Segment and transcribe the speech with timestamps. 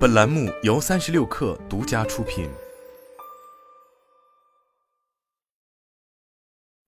[0.00, 2.48] 本栏目由三十六氪独家出品。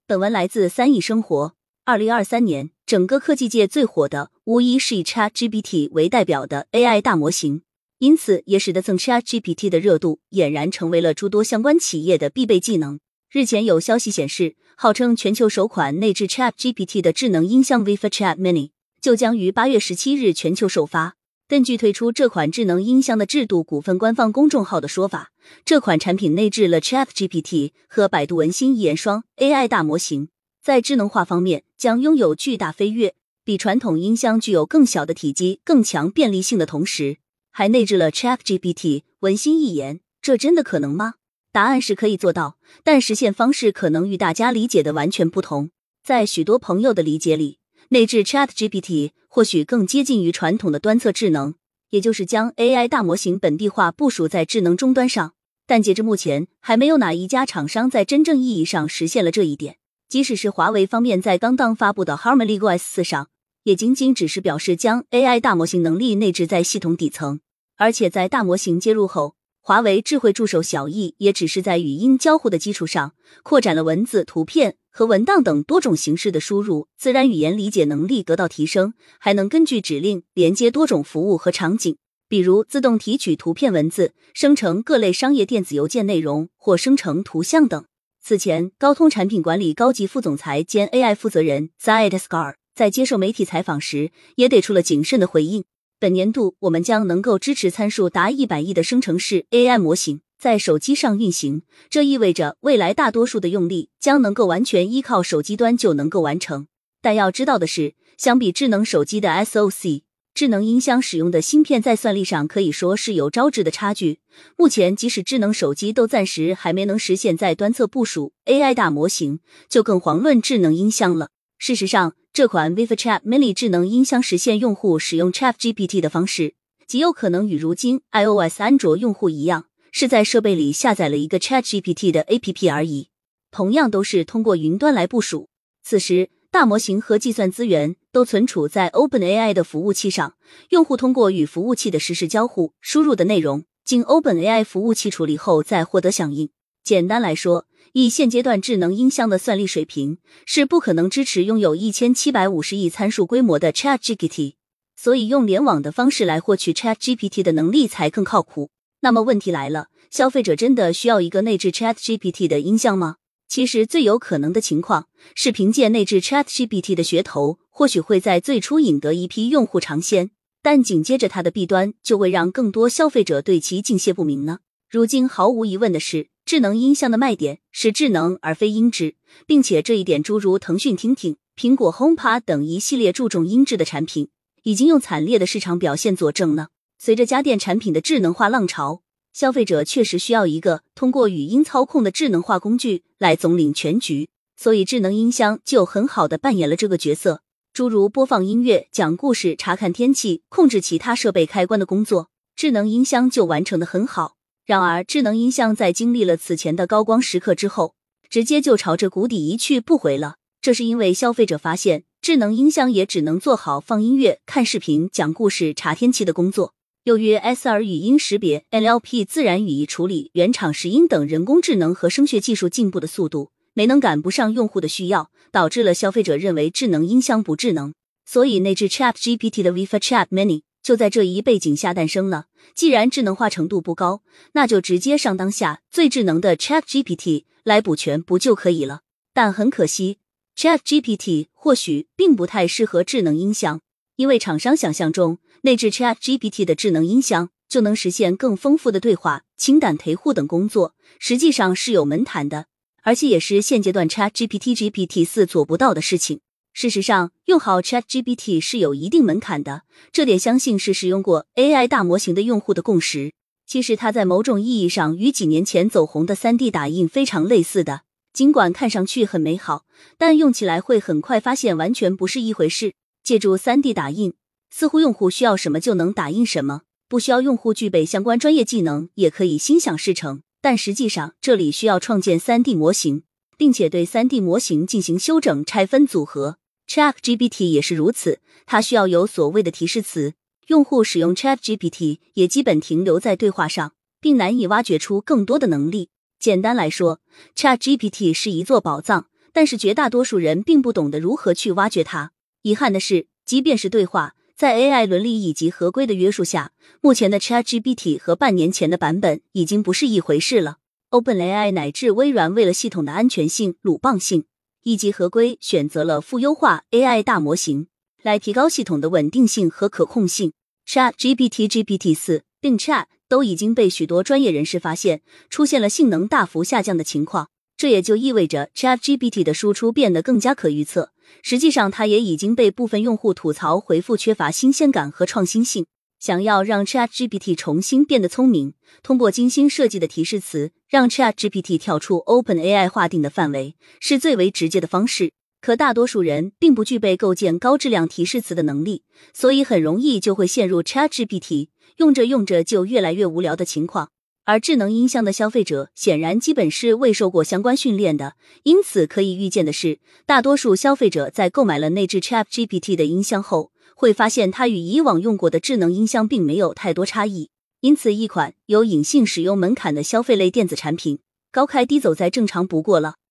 [0.07, 1.55] 本文来自三亿生活。
[1.85, 7.61] 二零二三年，整个科技界最火的无疑是以 Chat GPT 为代表的 AI 大模型，
[7.99, 12.99] 因此也使得蹭 Chat GPT 的热度俨然成为了诸多相关企业的必备技能。
[13.31, 18.71] 日前有消息显示，号称全球首款内置 Chat GPT 的智能音箱 Viva Chat Mini
[19.03, 21.17] 就将于八月十七日全球首发。
[21.53, 25.33] 根据推出这款智能音箱的制度股份官方公众号的说法，
[25.67, 30.31] 这款产品内置了 Chat GPT 和百度文心一言双 AI 大模型，
[30.63, 37.19] 在智能化方面将拥有巨大飞跃，比传统音箱具有更小的体积、更强便利性的同时，
[37.51, 40.01] 还内置了 Chat GPT 文心一言。
[40.23, 41.17] 这真的可能吗？
[41.53, 45.71] 答案是可以做到，但实现方式可能与大家理解的完全不同。
[46.03, 47.59] 在许多朋友的理解里，
[47.93, 51.57] 内置 Chat GPT 或许更接近于传统的端侧智能，
[51.91, 55.35] 也就是将 AI 大模型本地化部署在智能终端上。
[55.67, 59.77] 但截至目前，还没有哪一家厂商在真正意义上实现了这一点。
[60.09, 63.29] 即使是华为方面在刚刚发布的 Harmony OS 四上，
[63.65, 67.41] 也仅仅只是表示将 AI 大模型能力内置在系统底层，
[67.77, 69.35] 而且在大模型接入后。
[69.65, 81.97] 华为智慧助手小艺也只是在语音交互的基础上，扩展了文字、图片和文档等多种形式的输入，自然语言理解能力得到提升，还能根据指令连接多种服务和场景，
[82.29, 87.85] 比如自动提取图片、文字，生成各类商业电子邮件内容或生成图像等。
[88.21, 95.63] 此前，高通产品管理高级副总裁兼 AI 负责人 Zaid Scar 在接受媒体采访时，也给出了谨慎的回应。
[96.03, 101.63] 本年度，我们将能够支持参数达一百亿的生成式 AI 模型在手机上运行。
[101.89, 106.67] 这意味着未来大多数的用例将能够完全依靠手机端就能够完成。
[107.01, 110.03] 但要知道的是，相比智能手机的 SOC，
[110.35, 114.19] 智能音箱使用的芯片在算力上可以说是有招致的差距。
[114.57, 121.29] 目前，即使智能手机都暂时还没能实现在端侧部署 AI 大模型，就更遑论智能音箱了。
[121.59, 126.55] 事实上，这款 Viva Chat Mini 智能音箱实现用户使用 Chat GPT 的方式，
[126.87, 133.11] 极有可能与如今 iOS 安卓用户一样，是在设备里下载了一个 Chat GPT 的 APP 而已。
[133.51, 135.51] 同样都是通过云端来部署。
[135.83, 140.37] 此时，大模型和计算资源都存储在 OpenAI 的服务器上，
[140.71, 146.49] 用户通过与服务器的实时交互，输入的内容经 OpenAI 服务器处理后再获得响应。
[146.83, 154.55] 简单来说，以现阶段智能音箱的算力水平，是不可能支持拥有一千七百五十亿参数规模的 Chat GPT，
[154.97, 158.71] 所以用联网的方式来获取 Chat GPT 的能力才更靠谱。
[159.01, 163.17] 那么问题来了，消费者真的需要一个内置 Chat GPT 的音箱吗？
[163.49, 170.31] 其实最有可能的情况是，凭借内置 Chat GPT 的噱头，或许会在最初引得一批用户尝鲜，
[170.63, 174.61] 但紧接着它的弊端就会让更多消费者对其敬谢不明呢。
[174.89, 176.32] 如今毫无疑问的是。
[176.45, 179.15] 智能音箱的卖点是智能而非音质，
[179.47, 184.29] 并且这一点诸如腾讯听听、苹果 HomePod 等一系列注重音质的产品，
[184.65, 186.69] 已经用惨烈的市场表现佐证了。
[186.99, 197.43] 随着家电产品的智能化浪潮，消费者确实需要一个通过语音操控的智能化工具来总领全局，所以智能音箱就很好的扮演了这个角色。
[197.73, 204.37] 诸如播放音乐、讲故事、查看天气、控制其他设备开关的工作，智能音箱就完成的很好。
[204.65, 207.95] 然而，智能音箱在经历了此前的高光时刻之后，
[208.31, 210.37] 直接就朝着谷底一去不回了。
[210.61, 216.75] 这是因为消费者发现，智能音箱也只能做好放音乐、看视频、讲故事、查天气的工作。
[217.03, 227.93] 由于 S R 语音识别、NLP 自然语义处理、原厂识音等人工智能和声学技术进步的速度没能赶不上用户的需要，导致了消费者认为智能音箱不智能。
[228.25, 230.63] 所以，内置 Chat GPT 的 Viva Chat Mini。
[230.83, 232.47] 就在这一背景下诞生了。
[232.75, 234.23] 既然智能化程度不高，
[234.53, 239.03] 那就直接上当下最智能的 Chat GPT 来补全不就可以了？
[239.35, 240.19] 但很可惜
[240.57, 243.81] ，Chat GPT 或许并不太适合智能音箱，
[244.17, 252.67] 因为厂商想象中内置 Chat GPT 的智能音箱就能实现更丰富的对话、情感陪护等工作，实际上是有门槛的，
[253.03, 256.41] 而且也是现阶段 Chat GPT GPT 四做不到的事情。
[256.73, 263.33] 事实上，用好 Chat GPT 是有一定门槛的，这点相信是使用过 AI 大模型的用户的共识。
[263.67, 268.03] 其实，它在某种意义上与几年前走红的 3D 打印非常类似的。
[268.33, 269.85] 尽管看上去很美好，
[270.17, 272.95] 但用起来会很快发现完全不是一回事。
[273.23, 274.35] 借助 3D 打印，
[274.71, 280.43] 似乎用户需要什么就能打印什么，不需要用户具备相关专业技能也可以心想事成。
[280.63, 283.25] 但实际上，这里需要创建 3D 模型，
[283.59, 286.57] 并且对 3D 模型进行修整、拆分、组合。
[286.93, 290.35] Chat GPT 也是如此，它需要有所谓的提示词，
[290.67, 296.11] 用户使用 Chat GPT 也基本停留在对话上，并难以挖掘出更多的能力。
[296.39, 297.21] 简单来说
[297.57, 302.33] ，Chat GPT 是一座宝藏，但是绝大多数人并不懂得如何去挖掘它。
[302.61, 310.77] 遗憾的是，即便是对话，在 AI 伦理以及合规的约束下，目前的 Chat GPT 和半年前的版本已经不是一回事了。
[311.09, 314.45] OpenAI 乃至微软为了系统的安全性、鲁棒性
[314.83, 317.89] 以及合规，选择了负优化 AI 大模型
[318.23, 320.53] 来提高系统的稳定性和可控性。
[320.87, 323.07] Chat GPT、GPT 四并 Chat。
[323.29, 327.49] 都已经被许多专业人士发现出现了性能大幅下降的情况，
[327.79, 331.13] 这也就意味着 ChatGPT 的输出变得更加可预测。
[331.41, 335.87] 实际上，它也已经被部分用户吐槽回复缺乏新鲜感和创新性。
[336.23, 345.33] 想要让 ChatGPT 重新变得聪明，通过精心设计的提示词让 ChatGPT 跳出 OpenAI 划定的范围，是最为直接的方式。
[345.61, 349.03] 可大多数人并不具备构建高质量提示词的能力，
[349.35, 351.71] 所以很容易就会陷入 ChatGPT。
[351.97, 354.11] 用着用着就越来越无聊的情况，
[354.45, 363.73] 而智能音箱的消费者显然基本是未受过相关训练的，因此可以预见的是，大多数消费者在购买了内置 Chat GPT 的音箱后，
[364.03, 367.51] 会发现它与以往用过的智能音箱并没有太多差异。
[367.83, 371.21] 因此，一款有隐性使用门槛的消费类电子产品，
[371.53, 373.15] 高开低走再正常不过了。